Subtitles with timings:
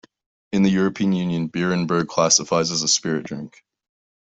[0.51, 3.63] In the European Union, Beerenburg classifies as a spirit drink.